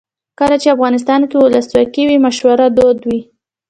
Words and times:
کله 0.39 0.55
چې 0.61 0.73
افغانستان 0.75 1.21
کې 1.29 1.37
ولسواکي 1.39 2.03
وي 2.05 2.17
مشوره 2.25 2.65
دود 2.77 2.97
وي. 3.07 3.21